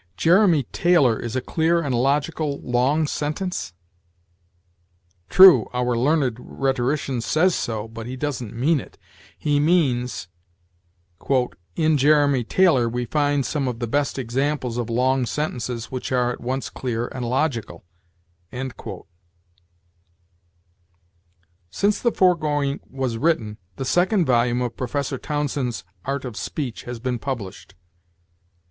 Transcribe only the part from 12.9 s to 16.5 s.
find some of the best examples of long sentences which are at